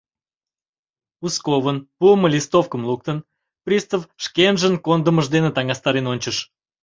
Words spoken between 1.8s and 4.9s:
пуымо листовкым луктын, пристав шкенжын